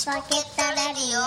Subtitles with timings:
[0.00, 1.20] チポケットレディオ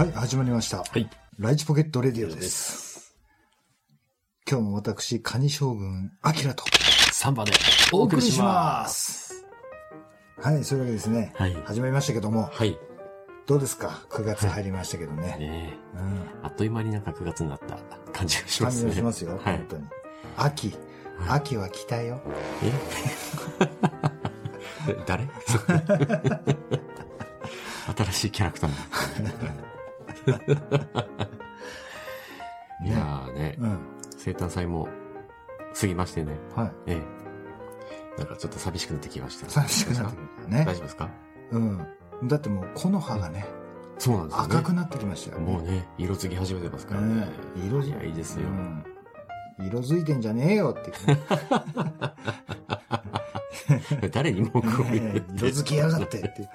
[0.00, 0.78] はい、始まりました。
[0.78, 1.10] はい。
[1.38, 3.14] ライチポケットレディオです。
[4.50, 6.64] 今日も私、カニ将軍、アキラと
[7.12, 7.52] 3番で
[7.92, 9.34] お送りします。
[9.34, 9.44] す。
[10.40, 11.34] はい、そういうわけですね。
[11.36, 12.78] はい始まりましたけども、はい。
[13.50, 15.36] どうですか ?9 月入りましたけどね。
[15.36, 16.18] ねうん。
[16.18, 17.78] えあっという間になんか9月になった
[18.12, 18.90] 感じがしま感じすね。
[18.90, 19.66] が しますよ、はい本。
[19.70, 19.84] 当に。
[20.36, 20.78] 秋。
[21.28, 22.20] 秋は来たよ。
[22.62, 22.72] え？
[25.04, 25.28] 誰？
[27.96, 28.70] 新しいキャラクター
[32.84, 33.78] いやーね、うん。
[34.16, 34.88] 生誕祭も
[35.78, 36.38] 過ぎましてね。
[36.54, 36.72] はい。
[36.86, 37.02] え
[38.16, 38.16] え。
[38.16, 39.50] なんかちょっと寂しくなってきました。
[39.50, 40.74] 寂しくなってくるね大。
[40.76, 41.08] 丈夫ですか？
[41.50, 41.84] うん。
[42.24, 43.46] だってもう、木の葉がね、
[43.98, 44.54] そうなんですよね。
[44.54, 45.52] 赤くなってきましたよね。
[45.52, 47.28] もうね、色づき始めてますからね。
[47.56, 48.48] うん色づいや、いいですよ。
[48.48, 48.84] うん
[49.62, 50.90] 色づいてんじゃねえよって
[54.08, 56.48] 誰に文句を言ねうえ色づきやがってって。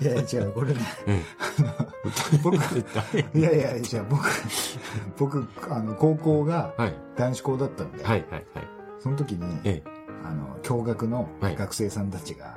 [0.00, 0.80] いやいや違う、これね、
[2.42, 2.56] 僕、
[3.12, 4.24] 誰いやいや、じゃあ僕、
[5.18, 6.94] 僕、あの、高校がはい。
[7.16, 8.68] 男子校だったんで、はいはいはい。
[9.00, 9.82] その時に、え
[10.24, 11.56] あの、共学のはい。
[11.56, 12.56] 学生さんたちが。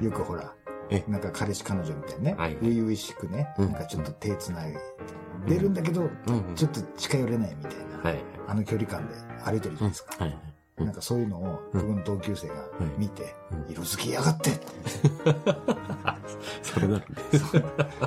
[0.00, 0.52] よくほら
[0.90, 3.72] え、なんか彼氏彼女みたいにね、はい初々しくね、うん。
[3.72, 4.74] なんかちょっと手つない
[5.46, 6.08] でるんだけど、
[6.54, 8.24] ちょっと近寄れないみたいな、はい。
[8.48, 10.24] あの距離感で歩いてるじゃないですか。
[10.24, 10.38] はい
[10.78, 12.54] なんかそういうのを僕の同級生が
[12.96, 13.72] 見て、うん。
[13.72, 14.66] 色づきやがってって。
[16.62, 17.04] それなのね。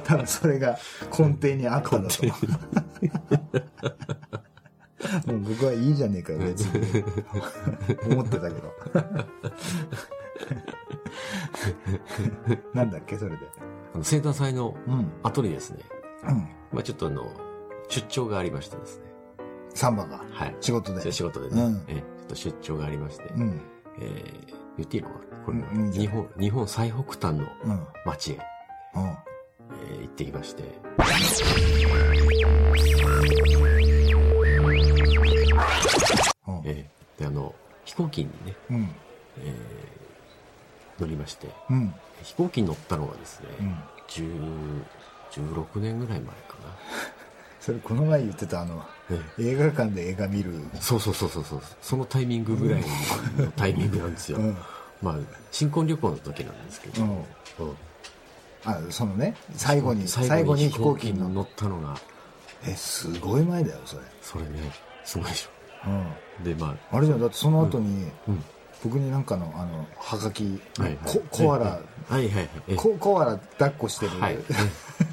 [0.03, 0.77] 多分それが
[1.17, 4.24] 根底にあったんだと思う。
[5.27, 7.03] もう僕はいいじゃねえかよ、 別に。
[8.13, 8.73] 思ってたけど。
[12.73, 13.37] なんだっけ、それで。
[13.93, 15.11] あの生誕祭のうん。
[15.23, 15.79] 後にですね、
[16.27, 16.37] うん。
[16.71, 17.31] まあちょっとあの、
[17.87, 19.05] 出張がありましてですね。
[19.73, 20.23] サンバが。
[20.31, 20.55] はい。
[20.61, 21.11] 仕事で。
[21.11, 23.61] 仕事でね、うんええちょっと出張がありまして、うん。
[23.99, 25.37] えー言っていいのかな？
[25.45, 25.57] これ、
[25.93, 27.71] 日本、日本最北端のうん。
[27.71, 27.87] うん。
[28.05, 28.39] 町へ、
[28.95, 30.63] えー行ってきまして、
[34.67, 36.61] うん。
[36.65, 37.55] えーで、あの、
[37.85, 38.89] 飛行機にね、うん。
[39.39, 39.53] えー
[40.97, 41.93] 乗りまして、うん。
[42.23, 43.75] 飛行機に乗ったのがですね、うん。
[44.07, 44.83] 10
[45.31, 46.55] 16年ぐらい前か
[47.59, 48.87] それ、この前言ってた、あの、な。
[49.11, 50.53] ええ映画館で映画見る。
[50.79, 51.61] そうそうそうそうそう。
[51.81, 52.81] そのタイミングぐらい
[53.37, 54.37] のタイミングなんですよ。
[54.37, 54.57] うん。
[55.01, 55.15] まあ、
[55.51, 57.25] 新婚旅行の時なんですけど、うんうん
[58.67, 61.99] あ、そのね、最後に、最後に飛行機に乗ったのが、
[62.67, 64.03] え、すごい前だよ、それ。
[64.21, 64.71] それね、
[65.03, 65.49] すごいでし
[65.85, 66.01] うん。
[66.01, 66.05] ょ。
[66.43, 68.43] で、まあ、あれじゃん、だってその後に、うん。
[68.83, 70.43] 僕になんかの、あの、はがき、
[70.77, 71.79] はいはいココアラ、は
[72.11, 72.49] いはいはい。
[72.67, 74.37] えココアラ抱っこしてる、はい。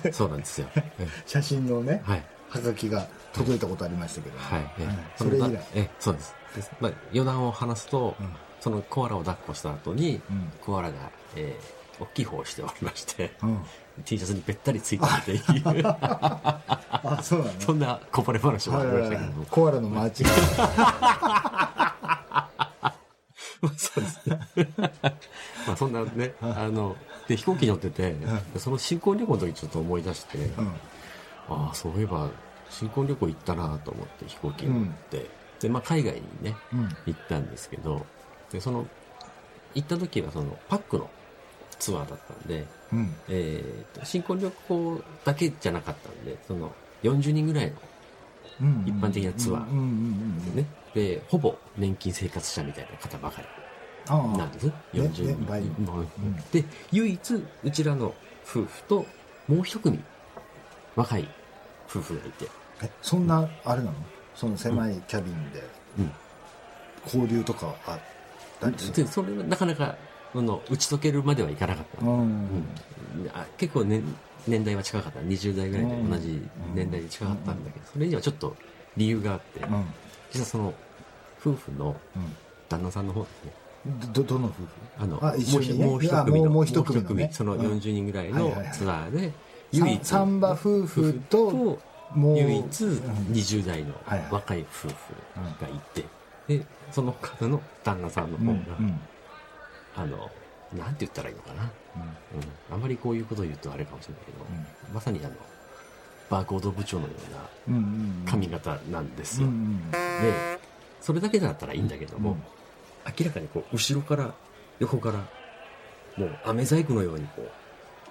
[0.05, 0.69] え そうなんですよ。
[0.75, 0.83] え
[1.27, 2.25] 写真のね、はい。
[2.49, 4.71] はがきが届いたことありましたけど、はい。
[4.79, 5.67] えうんそれ以来。
[5.75, 6.35] え、そうです。
[6.57, 13.65] でまあ、余談を話すと、うんそのコアラを抱っこした後に、うんコアラが、えー、大きい方をしておりまして、うん。
[14.05, 15.85] T シャツにべったりついてるっていう、
[17.05, 17.53] あ、そうなの？
[17.61, 19.45] そんなこぼれ話もありましたけども。
[19.47, 20.31] コアラのマーチが。
[23.77, 24.41] そうですね。
[25.67, 26.97] まあそんなね、あの、
[27.29, 28.17] で飛行機に乗ってて、
[28.59, 30.69] その新婚旅行の時ちょっと思い出して、うん。
[30.69, 30.73] あ
[31.71, 32.29] あ、そういえば
[32.71, 35.31] 新婚旅行行ったなと思って飛行機に乗って、
[35.61, 36.89] で、まあ海外にね、うん。
[37.07, 38.05] 行ったんですけど、
[38.51, 38.87] で、その、
[39.75, 41.09] 行った時はそのパックの
[41.79, 43.15] ツアーだったんで、うん。
[43.29, 47.73] えーと新婚旅行だけじゃなかったんで、その40人ぐらいの
[48.61, 48.85] うん。
[48.87, 49.85] 一般的なツアーうんうん
[50.49, 50.57] うん。
[50.57, 50.65] ね、
[50.95, 53.49] で、ほぼ年金生活者みたいな方ばかり。
[54.37, 54.67] なんです。
[54.67, 55.71] ね40ね倍人。
[55.79, 58.13] うんんで、唯一、うちらの
[58.45, 59.07] 夫婦と、
[59.49, 59.99] もう一組、
[60.97, 61.25] 若い
[61.89, 62.47] 夫婦がいて、
[62.83, 63.95] え、そんな、あれなの？
[64.35, 65.63] その狭いキャビンで、
[65.99, 66.11] うん。
[67.05, 67.99] 交流とかあっ
[68.61, 68.95] たりする？
[68.95, 69.97] で、それがなかなか、
[70.35, 72.05] あの、打ち解けるまではいかなかった。
[72.05, 72.67] ううんん。
[73.35, 74.03] あ結構、ね、
[74.47, 75.21] 年代は近かった。
[75.21, 76.43] 20代ぐらいで同じ
[76.75, 78.57] 年代で近かったんだけど、それにはちょっと
[78.97, 79.85] 理由があって、うん。
[80.33, 80.75] 実はその、
[81.41, 82.23] 夫婦のうん。
[82.69, 83.53] 旦那さんの方ですね。
[84.13, 84.67] ど、どの夫婦？
[84.99, 89.33] あの、あ一緒にねもう一組の、もうもう一組のねそのうん40人ぐらいのツアーで、
[89.73, 91.79] サンサンバ夫婦と、
[92.17, 93.01] 唯一うん
[93.33, 93.95] 20代の
[94.31, 94.95] 若い夫婦
[95.61, 96.05] がいて、
[96.47, 98.67] で、その方の旦那さんの方ん。
[98.67, 98.79] が、
[99.97, 100.31] あの、
[100.77, 101.71] なんて言ったらいいのかな。
[101.97, 102.09] うんうん。
[102.73, 104.39] あんまりこういうことを言うとあれかもしれないけど、
[104.89, 105.35] うんまさにあの、
[106.31, 107.39] バーコード部長のような
[107.69, 108.25] うんうん。
[108.27, 109.49] 髪型なんですよ。
[109.49, 109.91] うんうん。
[109.91, 109.99] で、
[111.01, 112.43] それだけだったらいいんだけども、うん
[113.19, 114.33] 明らかにこう、後ろから、
[114.79, 115.19] 横から、
[116.17, 117.51] もう、飴細工のようにこう、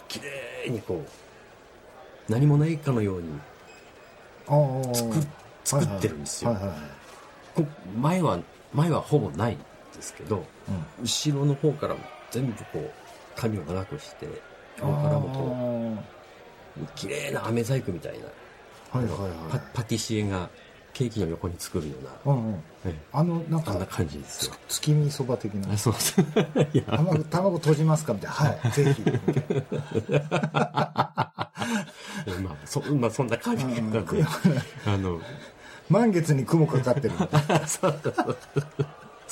[0.09, 0.19] 綺
[0.65, 1.05] 麗にこ
[2.27, 3.29] う、何もないかのように
[4.93, 5.15] 作
[5.63, 6.77] 作ってるんですよはいはいはい。
[7.55, 7.65] こ
[7.97, 8.39] 前は
[8.73, 9.63] 前はほぼないんで
[10.01, 10.45] すけど
[11.01, 11.95] 後ろの方から
[12.31, 12.91] 全部こう
[13.35, 14.33] 髪を長くしても
[14.81, 16.03] こも
[16.81, 18.25] う綺麗な飴細工みたいな
[18.99, 19.61] はいはいパはい。
[19.73, 20.49] パティシエが
[20.93, 22.63] ケーキの横に作るような、うんうん。
[22.85, 25.77] えあの、なんえ、そんなか、感じですよ月見そば的なあ。
[25.77, 26.25] そう そう
[26.85, 28.35] 卵、卵閉じますかみたいな。
[28.35, 29.01] はい、ぜひ。
[32.43, 33.99] まあそ,、まあ、そんな感じなんで
[34.85, 35.21] あの
[35.89, 37.11] 満月に雲かかってる。
[37.67, 38.37] そうそうそう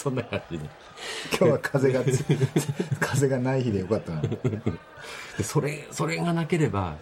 [0.01, 0.63] そんな感じで
[1.37, 2.23] 今日は風がつ、
[3.01, 4.21] 風がない日でよかったな。
[5.37, 6.95] でそれそれがなければ、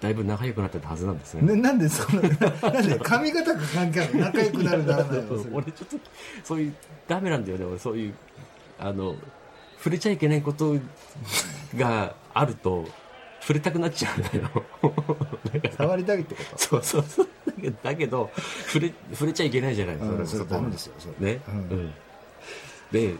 [0.00, 1.54] だいぶ仲良くなってたはずなんですね。
[1.54, 2.22] ね、なんでそんな、
[2.72, 5.22] なんで髪型が関係ある仲良くなるならない
[5.52, 5.96] 俺ちょっと
[6.42, 6.74] そういう
[7.06, 7.64] ダメなんだよね。
[7.64, 8.14] 俺そういう
[8.80, 9.14] あの
[9.78, 10.76] 触れちゃいけないこと
[11.76, 12.86] があると
[13.40, 14.64] 触れたくなっちゃうんだよ。
[15.76, 16.58] 触りたいってこと？
[16.58, 17.28] そうそうそう。
[17.82, 18.30] だけど
[18.66, 21.94] 触れ触れちゃいけないじゃないうんそれダメですよね、ううんん
[22.92, 23.14] で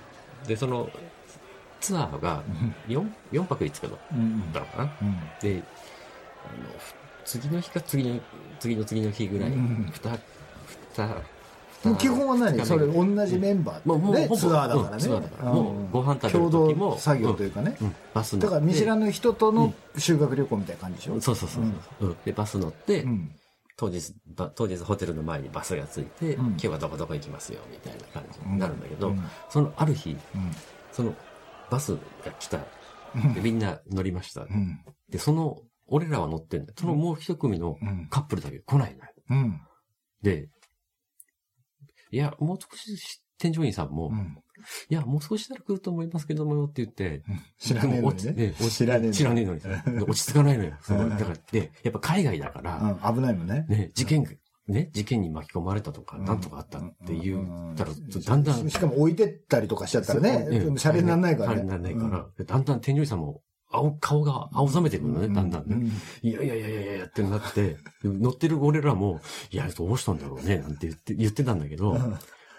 [0.46, 0.88] でその
[1.80, 2.42] ツアーが
[2.88, 3.98] 4, 4泊5日だっ
[4.52, 4.96] たのかな？
[5.02, 5.62] うんで
[6.44, 8.20] あのふ次の日か次の
[8.60, 10.19] 次の次の日ぐらい、うんふたふ
[10.94, 11.06] た
[11.84, 12.64] もう基本は何？
[12.64, 15.04] それ同じメンバもうもうほぼーでツアーだからね。
[15.06, 15.50] うんから。
[15.50, 17.76] うんもうご飯食べる共時も同作業というかね。
[17.80, 21.20] うんバスだから見知らぬ人との修学旅行みたいな感じでしょ？
[21.20, 21.64] そうそうそう
[22.00, 22.16] そう、うん。
[22.25, 23.30] でバス乗って、うん
[23.76, 26.46] 当日ば当日ホテルの前にバスが着いて、うん。
[26.48, 29.24] 今日はどこどこ行きますよみたいな感じになるんだけど、うん。
[29.50, 30.52] そのある日うん。
[30.92, 31.14] その
[31.70, 32.58] バスが来た。
[33.14, 33.34] うん。
[33.34, 34.84] でみんな乗りました、うん。
[35.08, 36.74] でその俺らは乗ってんだよ。
[36.78, 38.08] そのもう一組のうん。
[38.10, 39.12] カップルだけ来ないのよ。
[39.30, 39.60] うん。
[40.22, 40.48] で
[42.10, 44.41] いやもう少し添乗員さんも、うん
[44.88, 47.22] いやもう少ししたら来ると思いますけどもよって言って、
[47.58, 48.54] 知らねえのにね。
[48.70, 49.14] 知らねえのに。
[49.14, 49.69] 知らねえのにさ
[50.06, 50.72] 落ち着かないのよ。
[50.82, 51.10] そのうん。
[51.10, 53.66] だから、で、やっぱ海外だから、うん危ないのね。
[53.69, 54.25] ね、事件、
[54.69, 56.25] ね、事件に巻き込まれたとか、うん。
[56.25, 57.75] なんとかあったっていううん。
[57.76, 60.46] たら、だんだん、しかも置いてったりとかしちゃったらね
[60.76, 61.56] シャレにならないからね。
[61.56, 65.90] シャレにならないから、でだんだん天井さんも、青、顔が青ざめてくるのね、だんだんね。
[66.22, 69.20] いやいやいやいやいやってなって、乗ってる俺らも、
[69.50, 71.96] いや、どうしたんだろうね、なんて言って、言ってたんだけど、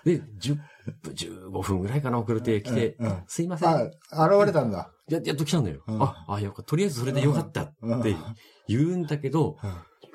[0.05, 2.95] で、10分、15分ぐらいかな、遅れてきて。
[2.99, 3.69] うんうん、すいません。
[3.69, 4.91] あ現れたんだ。
[5.07, 5.83] や、やっと来たんだよ。
[5.87, 6.03] うん。
[6.03, 6.69] あ、あ、よかった。
[6.69, 7.73] とりあえずそれでよかったって
[8.67, 9.57] 言うんだけど、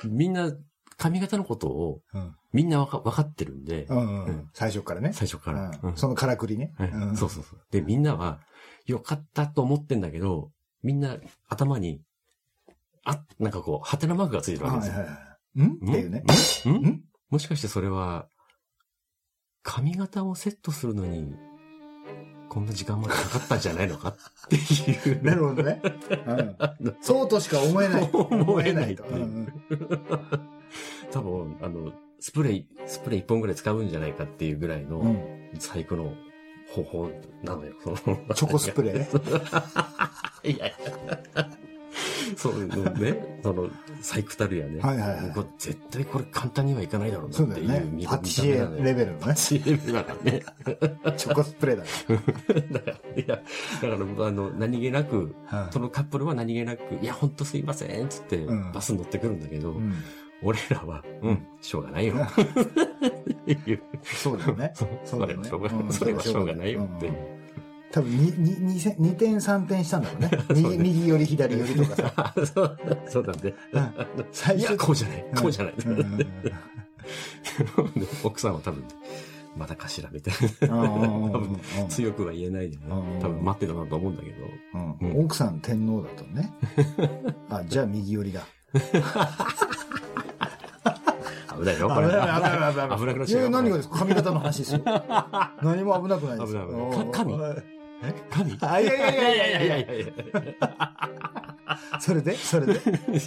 [0.04, 0.52] みんな
[0.96, 2.34] 髪型のことをうん。
[2.50, 4.24] みんなわか分かってるんで、うんうん。
[4.24, 4.50] うん。
[4.54, 5.12] 最初からね。
[5.12, 5.70] 最初から。
[5.96, 6.72] そのからくりね。
[7.14, 7.60] そうそうそう。
[7.70, 8.40] で、みんなは、
[8.86, 10.50] よかったと思ってんだけど、
[10.82, 11.18] みんな
[11.48, 12.00] 頭に、
[13.04, 14.94] あ、なんかこう、ハテナマークがついてるわけですよ。
[14.94, 15.20] はいはいは
[15.56, 15.62] い。
[15.62, 15.74] ん？
[15.74, 16.20] っていうね。
[16.20, 17.02] ん？
[17.28, 18.26] もしかしてそれは、
[19.68, 21.34] 髪型をセットするのに、
[22.48, 24.14] こんな時間までかかったんじゃないのかっ
[24.48, 25.22] ていう。
[25.22, 25.82] なるほどね。
[26.80, 26.96] うん。
[27.02, 28.10] そうとしか思えない。
[28.10, 29.08] 思えないとう。
[29.10, 29.52] うんうん。
[31.12, 35.50] 多分、あの、スプレー、スプレー一本ぐらい使うんじゃないかっていうぐらいのうん。
[35.58, 36.14] 細工の
[36.70, 37.10] 方法
[37.42, 37.74] なのよ。
[37.84, 37.96] その
[38.34, 40.48] チョコスプレー？
[40.48, 40.74] いやい
[41.34, 41.48] や。
[42.40, 43.68] そうね、その、
[44.00, 44.80] 細工たるやね。
[44.80, 45.32] はいはいはい。
[45.34, 47.90] これ絶対これ簡単にはいかないだろうなそうっていうだよね。
[47.90, 49.18] 見パティシエレベルのね。
[49.20, 50.42] パティシエレベルだからね。
[51.18, 51.82] チョコスプレーだ
[52.78, 53.42] だから、いや、
[53.82, 55.34] だから、あの、何気なく、うん
[55.72, 59.94] そのカップルは何気なく、いや、ほんとすいません、つってうん、バス乗ってくるんだけど、うん。
[60.40, 62.14] 俺らは、うん、しょうがないよ。
[64.04, 64.72] そうだよね。
[64.74, 67.37] それはしょうがうんそれはしょうがないよって。
[67.90, 70.30] 多分にににせ2点3点したんだろうね。
[70.54, 72.12] 右右より左よりとかさ。
[72.16, 72.78] あ そう
[73.08, 73.54] そうだね。
[74.32, 75.74] 最いや、こうじゃない、こうじゃない。
[75.86, 76.18] うんうんうん
[78.24, 78.84] 奥さんは多分、
[79.56, 80.34] まだかしらみたい
[80.68, 80.76] な。
[80.76, 81.32] うんうんうんうん。
[81.32, 82.82] 多分、強くは言えないでね。
[82.90, 83.20] うん。
[83.20, 84.36] 多分待ってたなと思うんだけど。
[84.74, 85.10] うん。
[85.16, 85.24] うん。
[85.24, 86.52] 奥さん天皇だとね。
[87.48, 88.42] あじゃあ右寄りだ。
[91.58, 92.08] 危ないよ、これ。
[92.08, 93.26] 危ない危ない危ない危ない。
[93.26, 93.50] 危ない。
[93.50, 93.98] 何がですか？
[94.00, 94.80] 髪型の話ですよ。
[95.62, 96.66] 何も危なくないですよ。
[96.66, 97.06] 危ない危ない。
[97.06, 97.34] か神？
[98.02, 98.58] おい神？
[98.62, 98.86] あい。
[98.86, 99.94] やいやいやいやいやいや。
[99.94, 100.14] いや。
[102.00, 102.34] それで？
[102.36, 102.72] それで？
[102.76, 102.76] い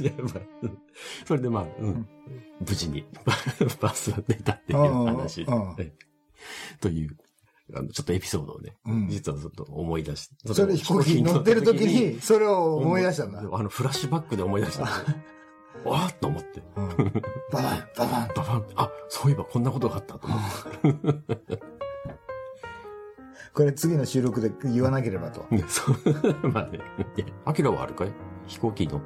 [0.05, 0.77] や、まあ、うん。
[1.25, 2.07] それでまあ、うん、
[2.59, 3.05] 無事に
[3.79, 5.93] バスが出たっていう話で。
[6.79, 7.17] という、
[7.75, 9.09] あの、ちょっとエピソードをね、うん。
[9.09, 10.53] 実はちょっと思い出して。
[10.53, 13.39] それ飛行機に乗ってる時にそれを思い出したんだ。
[13.39, 15.17] あの、フラッシュバックで思い出したんですよ。
[15.91, 16.61] わーっと思って。
[16.75, 16.87] うん。
[17.51, 18.27] ババンババン。
[18.35, 18.65] ババン。
[18.75, 21.59] あ、そういえばこんなことがあったと思って。
[23.53, 26.49] これ次の収録で言わなければとね、 そう。
[26.49, 26.79] まあね。
[27.17, 28.13] いや、アキラはあれかい？
[28.47, 29.01] 飛行機の？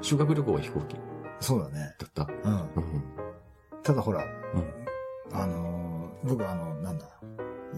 [0.00, 0.96] 修学旅行は飛行機
[1.40, 2.26] そうだねだった？
[2.44, 2.64] うんうん。
[3.82, 4.22] ただほら
[5.32, 5.38] うん。
[5.38, 7.06] あのー僕あのなんだ？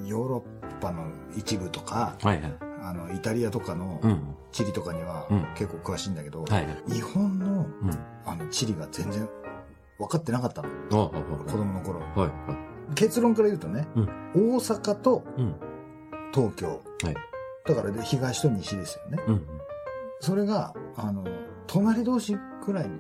[0.05, 2.57] ヨーロッパの一部とかはいはい。
[2.83, 4.35] ああの、イタリアとかのうん。
[4.53, 6.67] 地理とかにはうん結構詳しいんだけど、はい。
[6.87, 7.47] 日本の
[7.83, 7.91] うん。
[8.25, 9.29] あの地理が全然
[9.99, 10.69] 分かってなかったの。
[10.69, 12.01] ああ、あ子供の頃。
[12.15, 12.95] あ、はい。
[12.95, 15.55] 結論から言うとね、うん大阪とうん。
[16.35, 16.69] 東京。
[17.03, 17.15] はい。
[17.67, 19.23] だからで東と西ですよね。
[19.27, 19.47] うん。
[20.21, 21.25] それが、あの、
[21.67, 22.95] 隣同士くらいな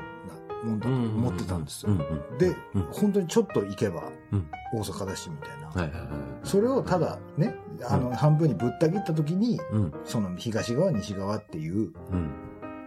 [0.65, 1.93] もんだと思ってたんですよ。
[2.39, 4.03] で、うん本当にちょっと行けば
[4.33, 4.49] うん。
[4.75, 5.69] 大阪だしみたいな。
[5.69, 6.09] はいはいはい。
[6.43, 7.55] それをただね、
[7.89, 9.93] あの、半分にぶった切った時に、うん。
[10.05, 12.31] その東側、西側っていううん。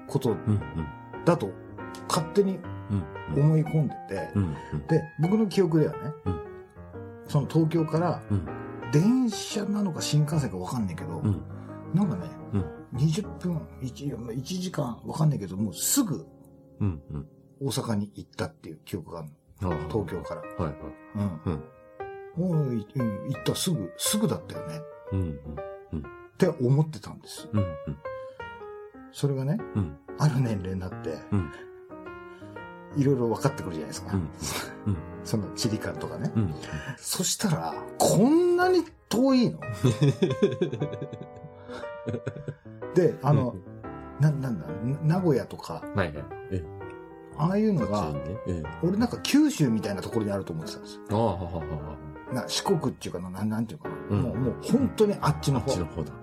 [0.07, 0.59] ことうん。
[1.25, 1.49] だと
[2.07, 2.59] 勝手に
[2.91, 3.43] うん。
[3.43, 4.53] 思い込んでて、うん。
[4.87, 6.39] で、僕の記憶ではね、うん
[7.27, 8.47] その東京からうん。
[8.91, 11.41] 電車なのか新幹線かわかんないけど、うん。
[11.93, 12.65] なんかね、うん
[12.95, 16.25] 20分1、1時間わかんないけど、もうすぐ
[16.79, 17.01] うん。
[17.11, 17.27] うん。
[17.61, 19.29] 大阪に行ったっていう記憶がある
[19.61, 19.71] の。
[19.71, 20.41] ああ東京から。
[20.41, 20.75] はいはい。
[21.15, 21.41] うん。
[21.43, 21.63] うん。
[22.37, 24.81] 行ったすぐ、すぐだったよね。
[25.11, 25.31] うん。
[25.31, 27.49] って思ってたんです。
[27.51, 27.65] うん。
[29.11, 29.97] それがね、うん。
[30.17, 31.51] ある年齢になって、うん。
[32.97, 34.13] いろいろ分かってくるじゃないですか。
[34.13, 34.29] うん。
[34.87, 34.97] うん。
[35.23, 36.31] その地理感とかね。
[36.35, 36.53] うん。
[36.97, 39.59] そしたら、こんなに遠いの
[42.95, 43.55] で、あの、
[44.19, 44.65] な、なんだ、
[45.03, 46.23] 名古屋とか、はいはい。
[46.51, 46.63] え、
[47.37, 48.13] ああいうのが。
[48.83, 51.01] 俺なんか九州みたいなところにあると思ってたんですよ。
[51.11, 51.97] ああ、はははは。
[52.33, 53.95] な四国っていうかな、なんなんていうかな。
[54.09, 56.13] うんもう、もう本当にあっちのこっち方の方だ。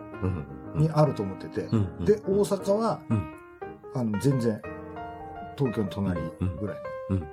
[0.74, 0.82] うん。
[0.82, 1.62] にあると思ってて。
[1.62, 1.88] うん。
[1.98, 3.32] うん、で、大阪は、うん
[3.94, 4.60] あの、全然、
[5.56, 6.20] 東京の隣
[6.60, 6.76] ぐらい
[7.10, 7.26] の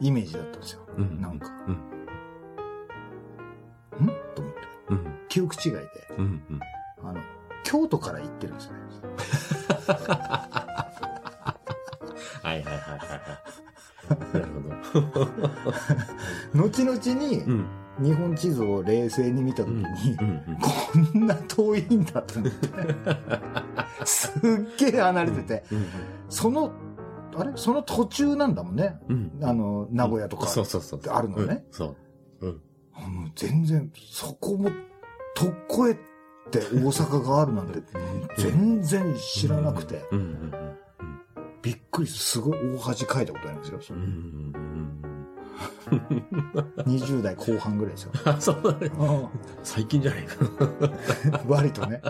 [0.00, 0.80] イメージだったんですよ。
[0.96, 1.20] うん。
[1.20, 1.74] なんか、うん。
[4.06, 4.08] ん？
[4.34, 4.60] と思って。
[4.90, 5.18] うん。
[5.28, 5.80] 記憶違いで、
[6.18, 6.42] うん。
[6.50, 6.60] うん。
[7.02, 7.20] あの、
[7.64, 8.76] 京都から行ってるんですね。
[12.42, 13.16] はいはいはいはいは
[14.06, 14.32] い。
[14.32, 14.46] なる
[14.92, 15.26] ほど。
[16.68, 17.66] 後々にう、ん。
[17.98, 19.80] 日本地図を冷静に見たときうん。
[19.80, 20.58] に、うん。
[20.60, 22.68] こんな遠いんだって思って。
[24.04, 24.40] すっ
[24.78, 25.86] げえ離れてて、うん。
[26.28, 26.72] その、
[27.38, 27.52] あれ？
[27.56, 28.98] その途中なんだもんね。
[29.08, 29.38] うん。
[29.42, 30.46] あの、名古屋とか。
[30.46, 31.00] そうそうそう。
[31.10, 31.96] あるのねうんそう。
[32.40, 32.50] うん。
[32.50, 32.56] も
[33.26, 34.70] う全然、そこも、
[35.34, 35.96] とっこえっ
[36.50, 37.80] て大阪があるなんて、
[38.38, 40.02] 全然知らなくて。
[41.62, 43.80] びっくりすごい大恥かいたことありますよ。
[43.80, 44.52] そうん。
[44.52, 45.26] れうん。
[46.86, 48.12] 20代後半ぐらいですよ。
[48.24, 48.90] あ、そうだね。
[48.98, 49.28] うん
[49.62, 50.36] 最近じゃないか。
[51.48, 52.00] 割とね。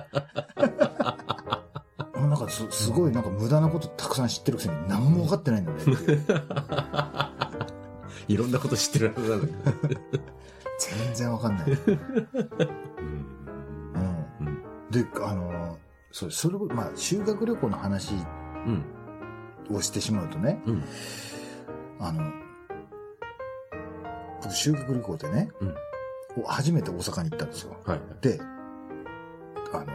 [2.39, 6.25] なんかすすごいなんか無駄なことたくさん知ってるくせに何も分かってないんだねっていう。
[8.29, 9.47] いろんなこと知ってるはずなんだ
[9.89, 10.01] けど。
[10.79, 11.71] 全然分かんない。
[11.71, 11.99] うん。
[14.41, 14.91] うん。
[14.91, 15.79] で、あの、
[16.13, 18.15] そう、それを、まあ、修学旅行の話
[18.67, 19.77] うん。
[19.77, 20.85] をしてしまうとね、うん。
[21.99, 22.31] あの、
[24.43, 25.75] 僕修学旅行でね、うん
[26.47, 27.75] 初めて大阪に行ったんですよ。
[27.87, 28.01] はい。
[28.21, 28.39] で、
[29.73, 29.87] あの、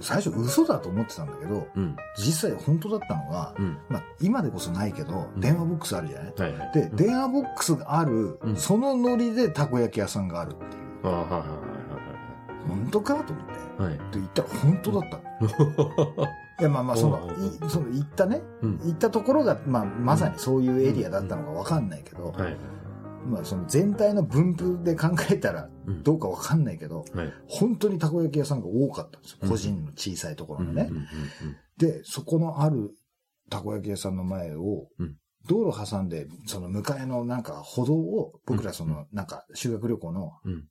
[0.00, 1.96] 最初嘘だと思ってたんだけど、うん。
[2.16, 3.78] 実際本当だったのが、うん。
[3.88, 6.72] まあ、今でこそないけど、うん電話ボックスあるじゃない、はいはい。
[6.72, 10.72] で、うん電話ボックスがある、うんそのノリでたこ焼き屋さんがあるっていう。
[11.04, 11.68] ああ、はいはい
[12.68, 13.52] 本当かと思って。
[13.82, 13.98] はいはい。
[13.98, 14.12] はい。
[14.12, 16.28] で、行ったら本当だったの。
[16.60, 17.20] いや、まあまあ、その
[17.68, 18.78] その行ったね、うん。
[18.84, 22.56] 行ったところが、まあ、まさにそういうエリアだったのかわかんないけど、はい。
[23.26, 27.32] まあ、その全体の分布で考えたらうんどうかわかんないけど、はい。
[27.46, 29.38] 本当にたこ焼き屋さんが多かったんですよ。
[29.42, 30.88] うん個人の小さいところのね。
[30.90, 31.06] うんうん
[31.78, 32.90] で、そこのある
[33.50, 40.64] たこ焼き屋さんの前をうん、道路挟んで、その向かいのなんか歩道を、僕らその、なんか修学旅行のうん、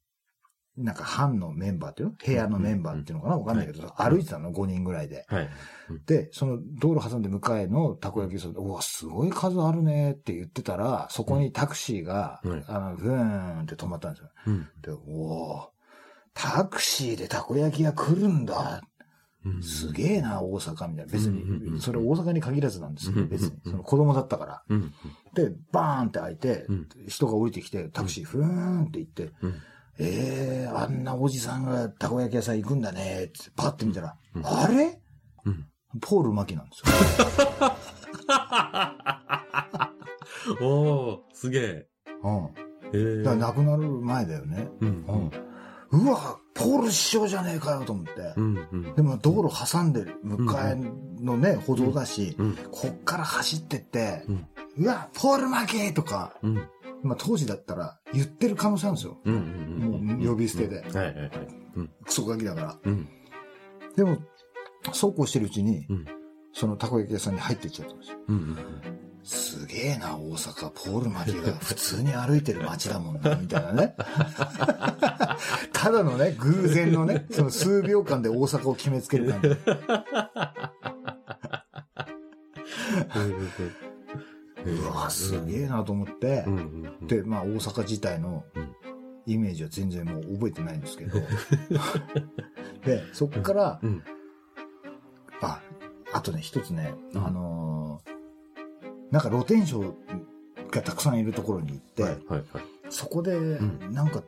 [0.78, 2.16] なんか班のメンバーっていうの？
[2.24, 3.38] 部屋のメンバーっていうのかな？
[3.38, 5.26] わかんないけど、歩いてたの？5人ぐらいで。
[5.30, 5.38] うん。
[5.38, 5.50] はい。
[6.06, 14.30] で、その道路挟んで向かいのたこ焼き屋さんで、うわ、すごい数あるねって言ってたら、そこにタクシーが、うんあの、ふーんって止まったんですよ。
[14.46, 14.68] うん。
[14.82, 15.68] で、おー
[16.34, 18.82] タクシーでたこ焼き屋来るんだ。
[18.82, 21.12] うんすげえな、大阪みたいな。
[21.14, 23.52] 別に、それ大阪に限らずなんですけど、別に。
[23.64, 24.64] その子供だったから。
[24.68, 24.94] うん。
[25.34, 29.56] で、バーンって開いてうん、人が降りてきて、タクシーふーんって行って、うん。
[30.00, 35.00] ええー、あんなおじさんがたこ焼き屋さん行くんだねって、パッて見たら、うんあれ？
[35.46, 35.66] うん。
[36.02, 36.86] ポール・マキなんですよ。
[40.62, 41.88] おー、すげえ。
[42.24, 42.50] うん。
[42.94, 43.24] ええ。
[43.24, 44.70] だから亡くなる前だよね。
[44.82, 45.06] うん。
[45.92, 46.06] うん。
[46.06, 48.12] うわ、ポール師匠じゃねえかよと思って。
[48.36, 48.68] うん。
[48.72, 48.96] うん。
[48.96, 50.78] でも道路挟んでる向かい
[51.22, 52.56] のね、歩道だし、うん。
[52.72, 54.48] こっから走ってって、うん
[54.80, 56.70] うわ、ポール負けとか、うん。
[57.04, 59.18] まあ当時だったら言ってる可能性あるんですよ。
[59.26, 59.36] うん。
[59.36, 60.20] うん。
[60.20, 61.32] もう呼び捨てではいはいはい。
[61.76, 61.90] うん。
[62.06, 62.80] クソガキだから。
[62.84, 63.08] うん。
[63.96, 64.18] でも、
[64.94, 66.06] そうこうしてるうちに、うん
[66.60, 68.18] そのたこ焼き屋さんに入っていっちゃったんですよ。
[68.30, 68.58] うん。
[69.24, 70.70] すげえな、大阪。
[70.72, 73.96] ポール・マキが普通に歩いてる街だもんな、みたいなね。
[75.72, 79.50] ただのね、偶然のね、その数秒間で大阪を決めつける感じ。
[84.72, 87.08] うわ、すげえなと思ってう、んうんうん。
[87.08, 88.76] で、まあ大阪自体のうん
[89.26, 91.20] イメージは全然もう覚えてないんですけど。
[92.86, 94.02] で、そっから、うん。
[95.42, 95.62] あ、
[96.14, 98.18] あとね、一つね、うんあのー
[99.12, 99.96] なんか露天商
[100.72, 102.22] がたくさんいるところに行って、はいはい
[102.54, 102.64] はい。
[102.90, 104.22] そこで、んなんか、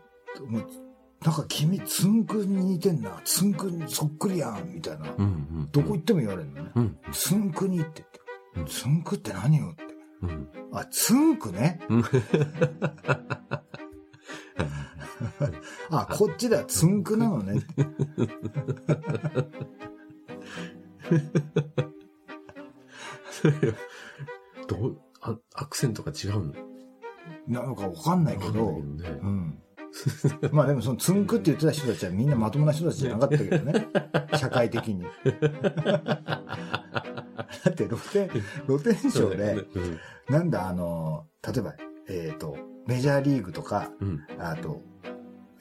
[0.47, 0.67] もう
[1.23, 5.13] なんか君、つんくんに似てんな、つんくんにそっくりやん、みたいな。
[5.17, 5.27] うんう
[5.63, 5.69] ん。
[5.71, 6.71] どこ行っても言われるのね。
[6.75, 6.97] うん。
[7.11, 8.05] つんくにって
[8.55, 8.73] 言うんって。
[8.73, 9.83] つんくって何よって。
[10.21, 10.49] うん。
[10.73, 11.79] あ、つんくね。
[11.89, 12.03] うん
[15.91, 17.61] あ、こっちではつんくなのね。
[24.67, 26.53] どう、あ、アクセントが違うの？
[27.47, 29.59] なんかわかんないけど、けどねうん。
[30.51, 33.87] まあでもそのつんくって言ってた人たちはみんなまともな人たちじゃなかったけどね。
[34.35, 35.05] 社会的に。
[37.63, 38.29] だって露天、
[38.65, 39.99] 露天商で、うん。
[40.29, 41.73] なんだあの、例えば、
[42.07, 44.21] えっ、と、メジャーリーグとか、うん。
[44.37, 44.81] あと、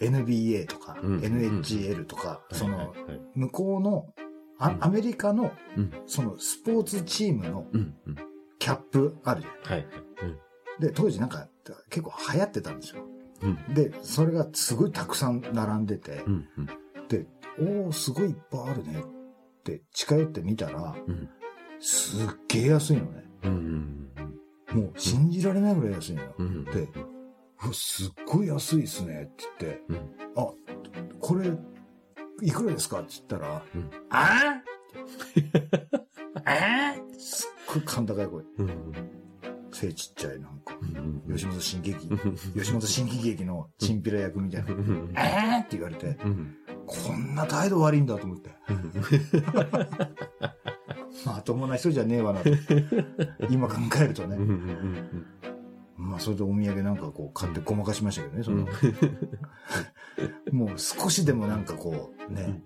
[0.01, 4.13] NBA とか、うん NHL とか、その、はいはい向こうの、
[4.59, 5.93] あうんアメリカの、うん。
[6.07, 7.95] そのスポーツチームのうん。
[8.07, 8.17] うん。
[8.59, 9.89] キャップあるじゃはいはい。
[10.23, 10.31] うん。
[10.31, 10.39] ん。
[10.81, 11.49] で、当時なんか
[11.91, 13.03] 結構流行ってたんですよ。
[13.43, 13.75] うん。
[13.75, 16.49] で、それがすごいたくさん並んでてう、ん。
[16.57, 16.67] うん。
[17.09, 17.27] で、
[17.61, 21.29] おー、すごいいっぱいあるねって近寄ってみたら、うん。
[21.81, 23.25] すっげえ安いのね。
[23.45, 24.11] うん。
[24.73, 26.35] もう信じられないぐらい安いのよ。
[26.39, 26.65] うん。
[26.65, 26.89] で、
[27.73, 29.97] すっごい安いですねって言って、うん。
[30.37, 30.51] あ、
[31.21, 31.51] これ、
[32.43, 34.63] いくらですかって言ったら、うんあ
[36.45, 38.45] ああすっごい甲高い声。
[38.59, 38.95] うん。
[39.73, 40.77] 背ちっちゃい、なんか。
[40.81, 40.87] う
[41.31, 41.37] ん。
[41.37, 42.37] 吉本新喜劇、うん。
[42.55, 44.73] 吉本新喜劇のチンピラ役みたいな。
[44.73, 45.13] うん。
[45.15, 45.59] えー？
[45.61, 46.57] って言われて、うん。
[46.87, 48.51] こんな態度悪いんだと思って。
[51.27, 52.51] まともな人じゃねえわなと。
[53.51, 54.37] 今考えるとね。
[55.97, 58.67] まあ、それでお土産なんかこう買ってごまかしましたけどね、その。
[60.53, 62.63] もう少しでもなんかこう、ね、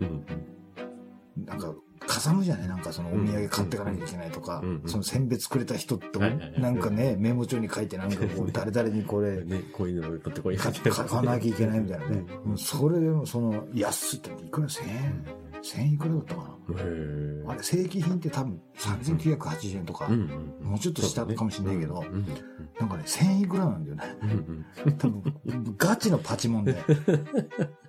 [1.36, 2.68] なんか、かさむじゃない？
[2.68, 6.18] なんかそのお土産買ってかなきゃいけないとかその選別くれた人って、
[6.60, 10.58] なんかね、メモ帳に書いてなんかこう、 誰々にこれ、ね、こういうのを取ってこい。
[10.58, 12.24] 書書かなきゃいけないみたいなね。
[12.56, 15.24] それでもその、安いっていくら1000円？
[15.62, 20.08] ?1000 円いくらだったかなあれ、正規品って多分3980円とか。
[20.08, 22.04] もうちょっとしたかもしれないけど
[22.80, 24.04] なんかね、1000円いくらなんだよね。
[24.22, 25.22] うん多分、
[25.76, 26.76] ガチのパチモンで。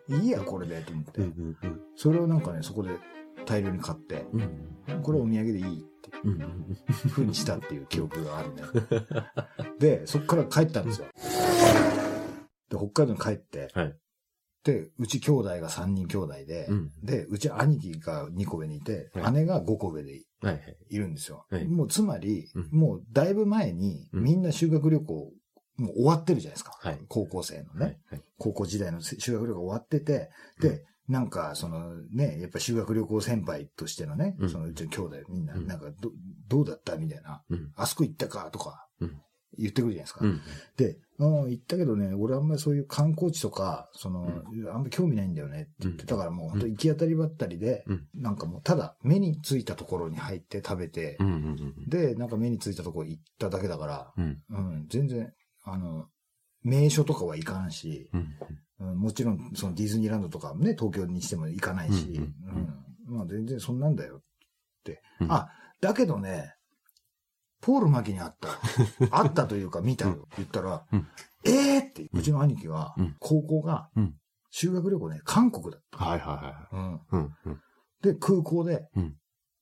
[0.10, 1.22] いいや、これで、と思って。
[1.96, 2.90] それをなんかね、そこで
[3.46, 4.70] 大量に買って、うん
[5.02, 6.76] これお土産でいいってうん
[7.20, 8.64] うにしたっていう記憶があるね。
[9.80, 11.08] で、そっから帰ったんですよ。
[12.70, 13.96] で、北海道に帰って、はい
[14.64, 20.78] で、うち兄弟が3人兄弟で、うんで、うち兄貴が2個上にいて、はい姉が5個上ではいはい。
[20.90, 21.46] いるんですよ。
[21.50, 25.32] はいもうつまり、うんもうだいぶ前に、うんみんな修学旅行、
[25.78, 26.78] もう終わってるじゃないですか。
[26.80, 27.86] はい高校生のね。
[27.86, 28.22] はいはい。
[28.38, 36.12] 高校時代の修学旅行終わってて、で、なんか、そのね、やっぱ修学旅行先輩としてのね、うんそのうちの兄弟みんな、うんなんかど、
[36.48, 39.22] どうだったみたいな、うんあそこ行ったかとかうん、
[39.58, 40.20] 言ってくるじゃないですか。
[40.24, 40.42] うん。
[40.78, 46.08] で、うん、行ったけどね、俺あんまりそういう観光地とか、その、あんまり興味ないんだよねって言って、うん。
[46.08, 48.08] だからもう本当行き当たりばったりで、うん。
[48.16, 54.42] なんかもうただ目についたところに入って食べて、うんうんで、なんか目についたところ行っただけだから、うん。
[54.50, 55.34] うん、全然、
[55.64, 56.08] あの、
[56.64, 58.92] 名所とかは行かんし、うん。
[58.92, 58.98] うん。
[59.00, 62.84] もちろん、そのディズニーランドとかもね、東京にしても行かないし、うんうん。
[63.08, 63.18] うん。
[63.18, 64.22] まあ全然そんなんだよっ
[64.84, 65.02] て。
[65.20, 65.32] うん。
[65.32, 65.50] あ、
[65.82, 66.56] だけどね、
[67.64, 68.50] ポール・マキに会った。
[69.10, 71.08] 会ったというか見たよって言ったら、うん
[71.46, 74.16] えーって、うちの兄貴はうん、高校がうん、
[74.52, 77.14] 修学旅行ね、韓国だっはいはいはい。
[77.14, 77.32] うん。
[77.46, 77.62] うん。
[78.02, 79.16] で、空港でうん、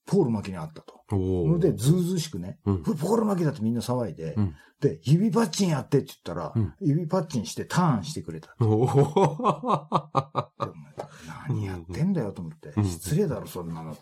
[0.05, 1.01] ポール・マキに会ったと。
[1.15, 8.55] おそれで、ずうずうしくね、うんポール・マキだってみんな騒いで、うんで、指パッチンやってって言ったら、うん指パッチンしてターンしてくれた。
[11.47, 12.81] 何やってんだよと思ってう。
[12.81, 13.93] ん失礼だろ、そんなの。
[13.93, 13.99] で、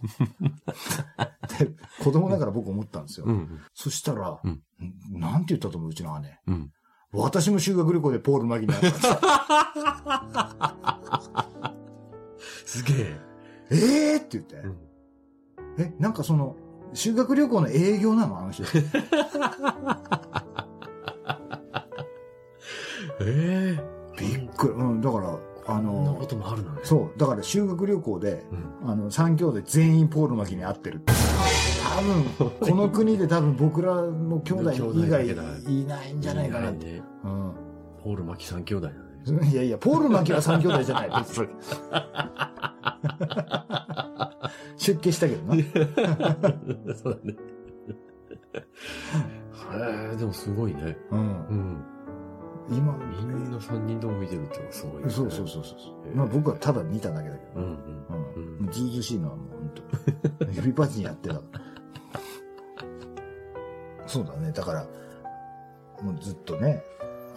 [2.03, 3.25] 子供だから僕思ったんですよ。
[3.25, 3.59] うん。
[3.73, 4.39] そしたら、
[5.11, 6.39] なんて言ったと思う、うちの姉。
[6.47, 6.71] うん。
[7.11, 9.19] 私も修学旅行でポール・マギに会った。
[12.65, 13.17] すげえ。
[13.71, 14.88] えーって言って。
[15.79, 16.55] うんえ、なんかその、
[16.93, 18.39] 修学旅行の営業なの？
[18.39, 18.63] あの人。
[23.21, 23.83] ええ。
[24.19, 24.73] びっくり。
[24.73, 25.37] うん、だから、
[25.67, 26.81] あこんなこの、ともあるのね。
[26.83, 28.45] そう、だから修学旅行で、
[28.83, 28.89] うん。
[28.89, 31.01] あの、三兄弟全員ポール・マギに会ってる。
[31.05, 35.35] 多分、 この国で多分僕らの兄弟以外い
[35.85, 36.85] ないんじゃないかなって。
[36.85, 37.01] ね。
[37.23, 37.51] うん
[38.03, 38.99] ポール・マキ三兄弟だね。
[39.51, 41.09] いやいや、ポール・マキは三兄弟じゃない。
[41.19, 41.47] 別に
[44.77, 45.61] 出家したけどな。
[46.95, 47.35] そうだね。
[49.71, 50.97] へえ、でもすごいね。
[51.11, 51.23] うんう。
[51.53, 51.85] ん。
[52.71, 55.09] 今、みんな三人とも見てるってのはすごい、ね。
[55.09, 55.75] そうそうそうそ
[56.11, 56.15] う。
[56.15, 57.61] まあ僕はただ見ただけだけど。
[57.61, 58.57] うんうん。
[58.61, 58.71] うん。
[58.71, 59.71] ずうずうしいのはもう本
[60.39, 61.41] 当指パッチンやってた。
[64.07, 64.51] そうだね。
[64.51, 64.87] だから、
[66.01, 66.83] もうずっとね、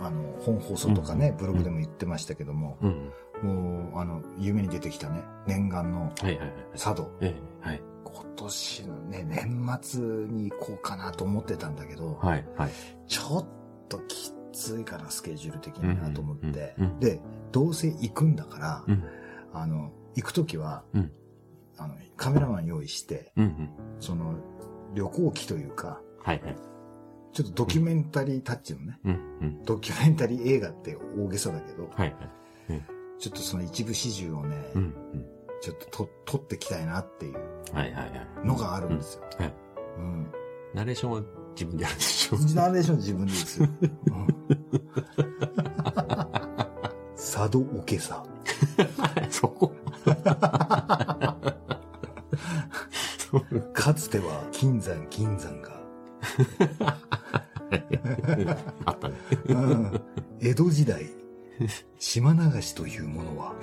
[0.02, 3.12] あの、本放送とかね、ブログでも言ってましたけども、うん。
[3.42, 6.12] もう、あの、夢に出てきたね、念願の。
[6.72, 7.10] 佐渡。
[8.04, 12.70] 今年のね、年末に行こうかなと思ってたんだけど、はいはい。
[13.06, 13.46] ちょっ
[13.88, 16.74] ときついかな、スケジュール的になと思って。
[17.00, 17.20] で、
[17.52, 19.04] どうせ行くんだから、うん。
[19.54, 21.12] あの、行くときはうん、
[21.78, 23.70] あの、カメラマン用意して、うんうん。
[24.00, 24.34] その、
[24.94, 26.56] 旅行機というか、はいはい。
[27.32, 29.64] ちょっとドキュメンタリータッチのね、うんうん。
[29.64, 32.14] ドキュメンタリー映画って大げさだけど、はい
[32.68, 32.82] はい。
[33.18, 35.26] ちょっとその一部始終をね、うんうん。
[35.60, 37.38] ちょっとと撮ってきたいなっていう。
[38.44, 39.22] のがあるんですよ。
[40.74, 42.38] ナレーションは自分でやるでしょ。
[42.54, 43.68] ナレーション自分でですよ。
[44.06, 44.26] うん
[47.16, 48.24] 佐渡おけさ。
[49.30, 49.72] そこ
[53.72, 55.80] かつては金山銀山が、
[58.84, 59.14] あったね。
[59.46, 60.00] うん
[60.40, 61.06] 江戸時代、
[61.98, 63.54] 島流しというものは、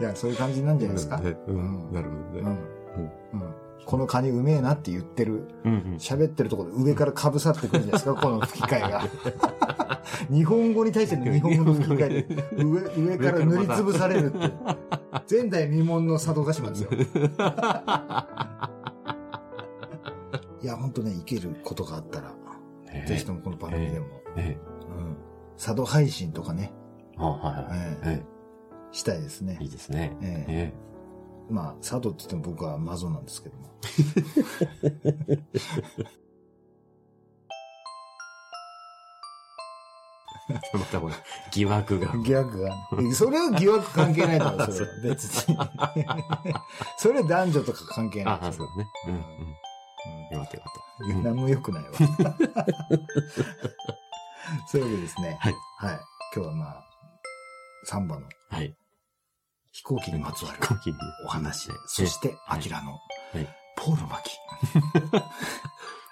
[0.00, 1.20] いや、そういう感じなんじゃないですか。
[1.48, 1.92] うん。
[1.92, 2.58] なるほどね。
[3.34, 3.54] うんうん
[3.86, 5.48] このカニうめえなって言ってる。
[5.98, 9.02] 喋ってるところで上から被さってくるんじゃないですか、この吹き替えが。
[10.30, 14.52] 日本語に対しての日本語の吹き替えで、上、上から塗りつぶされるって。
[15.28, 16.90] 前代未聞の佐渡島ですよ。
[20.62, 22.34] いや、ほんとね、いけることがあったら、
[22.92, 24.56] ええぜひともこの番組でも、え
[24.88, 25.16] うん。
[25.56, 26.72] 佐渡配信とかね、
[27.14, 27.16] え。
[27.18, 28.18] あはいはい。
[28.18, 28.40] ええ
[28.92, 29.64] したいですねえ。
[29.64, 30.16] いいですね。
[30.20, 30.90] えええ
[31.52, 33.70] まあ、佐渡って言っても僕はマゾなんですけども。
[35.32, 35.40] え。
[40.74, 41.14] またほら、
[41.52, 42.12] 疑惑が。
[42.24, 42.76] 疑惑が。
[43.14, 44.92] それは疑惑関係ないだろ、それは。
[45.02, 45.56] 別に。
[46.98, 48.34] それは男女とか関係ない。
[48.34, 48.88] あ、あ、そうだね。
[49.06, 49.20] うんうん。
[50.30, 51.14] うんよかったよかった。
[51.22, 51.90] 何も良くないわ。
[54.68, 55.36] そういうわけですね。
[55.40, 55.54] はい。
[55.78, 56.00] はい。
[56.34, 56.84] 今日はまあ、
[57.84, 58.74] サンバのはい。
[59.72, 60.58] 飛行機にまつわる
[61.24, 61.70] お話。
[61.86, 62.98] そして、アキラのは
[63.40, 63.48] い。
[63.76, 64.36] ポール・マキ。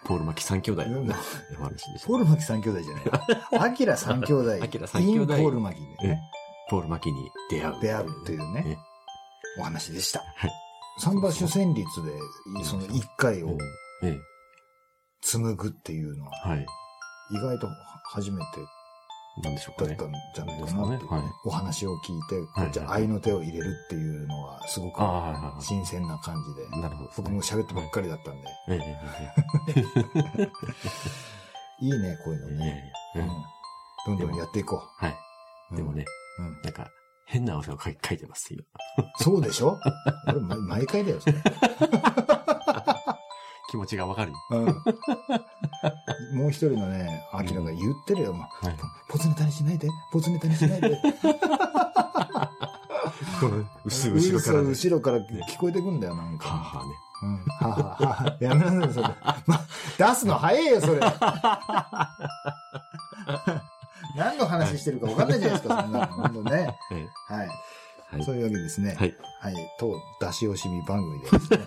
[0.05, 1.13] ポール・マキ三兄弟の
[1.59, 2.07] 話でした。
[2.09, 3.05] ポール・マキ三兄弟じゃない。
[3.61, 4.65] アキラ三兄弟。
[4.65, 6.21] アキラ三兄弟インポール・マキでえね、
[6.71, 7.81] ポール・マキに出会う。
[7.81, 8.77] 出会うというねえ、
[9.61, 10.21] お話でした。
[10.21, 10.51] はい。
[10.99, 13.57] サンバ主旋律で、その一回を
[14.03, 14.19] ええ。
[15.21, 16.67] 紡ぐっていうのは、はい。
[17.31, 17.69] 意外と
[18.11, 18.45] 初めて
[19.45, 20.43] なんでしょうかねだった。
[20.43, 26.81] んじゃないかなっていうねはいお話を聞いて、こはいっち愛の手を入れるっていうのはすごくああ、はいはいは新鮮な感じで、い。
[26.81, 27.25] なるほどですね。
[27.29, 28.49] 僕も喋ってばっかりだったんで、
[31.81, 32.69] いいね、こういうのえ
[33.17, 33.33] えいやいね。
[34.09, 35.15] やうんどんどんやっていこはい。
[35.73, 35.77] う。
[35.77, 36.05] でもね、
[36.39, 36.47] うん。
[36.47, 36.89] うんなんか、
[37.31, 38.63] 変な汗をかい書いてます、今。
[39.19, 39.79] そうでしょ？
[40.27, 41.35] 俺、ま毎回だよ、それ。
[43.71, 44.33] 気持ちがわかる。
[44.51, 44.65] うん。
[46.39, 48.77] もう一人のね、アキラが言ってるよ、もうはい。
[49.11, 50.99] ポツネタにしないで、ポツネタにしないで。
[53.85, 54.69] 後後ろからね。
[54.71, 56.49] 後ろから聞こえてくんだよ、なんか。
[56.49, 56.95] はあはあね。
[57.21, 57.45] うん。
[57.45, 57.75] はは
[58.07, 58.37] はは。
[58.41, 59.09] やめなさい、それ。
[59.47, 59.61] ま、
[59.99, 61.01] 出すの早いよ、それ。
[64.73, 66.07] 話してるか分かんないじゃないですか、そんなの。
[66.07, 66.79] 本当ね。
[66.93, 67.49] ええはい。
[68.11, 68.25] はい。
[68.25, 68.97] そういうわけですね。
[68.99, 69.15] はい。
[69.41, 69.55] はい。
[69.79, 71.59] 当出し惜しみ番組でですね、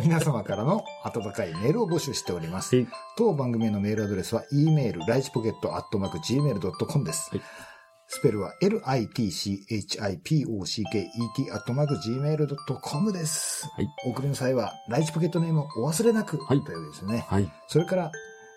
[0.02, 2.76] 皆様からの温かいメールを募集しております。
[2.76, 7.30] はい当番組へのメールアドレスは、e メール、ライチポケットアットマーク gmail.com です。
[7.30, 7.42] はい
[8.12, 10.02] スペルは、litchipocket
[11.52, 13.70] アットマーク gmail.com です。
[13.72, 17.24] はい送りの際は、ライチポケットネームをお忘れなく、はいというですね。
[17.28, 17.48] はい。
[17.68, 18.10] それから、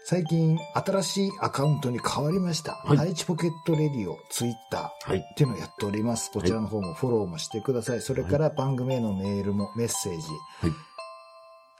[0.06, 2.74] 最近、新しいアカウントに変わりました。
[2.74, 5.20] はいライチポケットレディオ、ツイッター、はい。
[5.20, 6.30] っていうのをやっております。
[6.32, 8.02] こちらの方もフォローもしてください。
[8.02, 10.28] それから番組へのメールもメッセージ、
[10.62, 10.72] はい。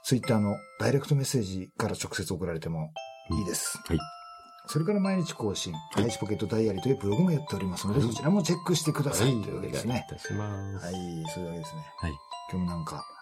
[0.04, 2.92] ツイッターのダイレクトメッセージから直接送られても
[3.30, 3.78] いいです。
[3.86, 3.98] はい。
[4.68, 9.32] それから毎日更新、いライチポケットダイアリーというブログもやっておりますので、はいそちらもチェックしてください。
[9.42, 10.06] というわけおですね。
[10.08, 10.86] 願いいたします。
[10.86, 10.94] はい、
[11.34, 11.82] そういうわけですね。
[11.98, 12.12] はい。
[12.50, 13.13] 今日もなんか、ええ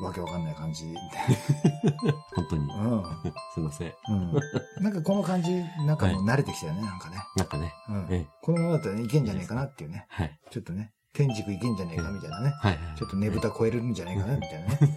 [0.00, 0.98] わけわかんない感じで。
[2.34, 2.72] 本当に。
[2.72, 3.02] うん。
[3.54, 3.94] すいません。
[4.08, 4.34] うん。
[4.82, 7.16] なんかこの感じ、なんかもう慣れてきたよね、なんかね。
[7.36, 7.72] なんかね。
[7.88, 8.06] うん。
[8.10, 8.28] ええ。
[8.42, 10.06] このままだったらねいけんじゃねえかなっていうね。
[10.08, 10.38] はい。
[10.50, 12.50] ちょっとね、天竺いけんじゃねえかみたいなね。
[12.60, 12.96] はいはい。
[12.96, 14.78] ちょっとねぶた超えるんじゃないかなみたいなね。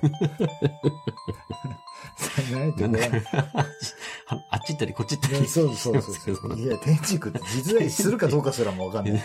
[4.27, 5.47] ああっち行ったりこっち行ったり。
[5.47, 6.11] そうそうそ
[6.47, 6.59] う。
[6.59, 9.23] いや、天竺って実在するかどうかすらもわかんない。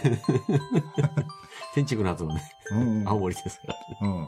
[1.75, 2.43] 天竺の後のね。
[3.07, 4.09] 青森ですから。
[4.09, 4.27] うん。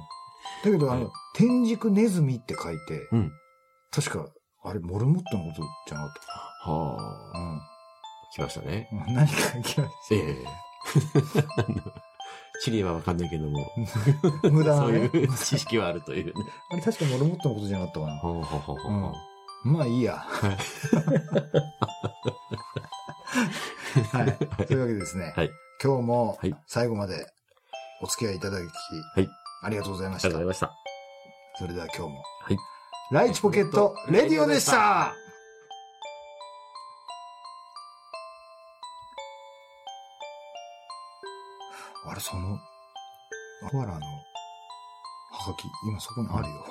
[0.65, 3.33] だけど、あはいの、天竺ネズミって書いて、うん。
[3.91, 4.27] 確か、
[4.65, 6.13] あれ、モルモットのことじゃなかっ
[6.63, 7.33] はあ。
[7.33, 7.39] た。
[7.39, 7.61] うん
[8.33, 8.89] 来ましたね。
[8.93, 9.15] うん。
[9.15, 10.45] 何か来ましええ
[12.63, 13.59] 地理はわかんないけども、
[14.43, 14.49] た。
[14.51, 15.11] 無駄そなね。
[15.13, 16.33] ういう知識はあるというね。
[16.71, 18.19] あれ、確かモルモットのことじゃなかったかな。
[18.19, 19.13] ほうほうん
[19.73, 20.17] まあいいや。
[20.19, 20.51] はい
[24.13, 24.37] はい。
[24.67, 25.33] というわけでですね。
[25.37, 25.51] はい。
[25.83, 27.27] 今日もはい最後まで
[28.03, 28.67] お付き合いいただき、は
[29.23, 29.29] い
[29.63, 30.69] ありがとうございましたありがとうござい。
[30.69, 30.77] ました。
[31.59, 32.57] それでは今日も、はい。
[33.13, 35.15] ライチポケットレディオでした
[42.07, 42.59] あれ、その、
[43.71, 44.01] コアラの、は
[45.49, 46.65] がき、今そこにあるよ。